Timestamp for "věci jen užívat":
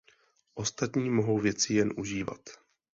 1.39-2.41